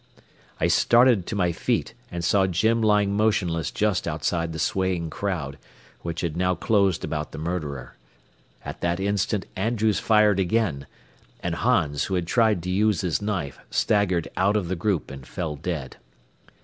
I 0.59 0.65
started 0.65 1.27
to 1.27 1.35
my 1.35 1.51
feet 1.51 1.93
and 2.09 2.25
saw 2.25 2.47
Jim 2.47 2.81
lying 2.81 3.15
motionless 3.15 3.69
just 3.69 4.07
outside 4.07 4.51
the 4.51 4.57
swaying 4.57 5.11
crowd, 5.11 5.59
which 5.99 6.21
had 6.21 6.35
now 6.35 6.55
closed 6.55 7.05
about 7.05 7.33
the 7.33 7.37
murderer. 7.37 7.97
At 8.65 8.81
that 8.81 8.99
instant 8.99 9.45
Andrews 9.55 9.99
fired 9.99 10.39
again, 10.39 10.87
and 11.41 11.53
Hans, 11.53 12.05
who 12.05 12.15
had 12.15 12.25
tried 12.25 12.63
to 12.63 12.71
use 12.71 13.01
his 13.01 13.21
knife, 13.21 13.59
staggered 13.69 14.27
out 14.37 14.57
of 14.57 14.69
the 14.69 14.75
group 14.75 15.11
and 15.11 15.23
fell 15.27 15.55
dead. 15.55 15.97